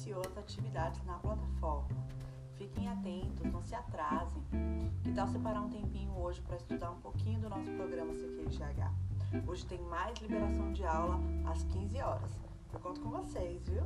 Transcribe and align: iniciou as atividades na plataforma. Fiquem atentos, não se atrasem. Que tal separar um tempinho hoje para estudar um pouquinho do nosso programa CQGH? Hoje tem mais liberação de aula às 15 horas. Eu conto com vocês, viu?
iniciou 0.00 0.22
as 0.26 0.38
atividades 0.38 1.04
na 1.04 1.18
plataforma. 1.18 1.88
Fiquem 2.56 2.88
atentos, 2.88 3.44
não 3.52 3.60
se 3.60 3.74
atrasem. 3.74 4.42
Que 5.02 5.12
tal 5.12 5.28
separar 5.28 5.60
um 5.60 5.68
tempinho 5.68 6.16
hoje 6.16 6.40
para 6.40 6.56
estudar 6.56 6.90
um 6.90 7.00
pouquinho 7.00 7.40
do 7.40 7.50
nosso 7.50 7.70
programa 7.72 8.12
CQGH? 8.14 9.46
Hoje 9.46 9.66
tem 9.66 9.78
mais 9.82 10.18
liberação 10.18 10.72
de 10.72 10.84
aula 10.84 11.20
às 11.46 11.62
15 11.64 12.00
horas. 12.00 12.30
Eu 12.72 12.80
conto 12.80 13.00
com 13.00 13.10
vocês, 13.10 13.68
viu? 13.68 13.82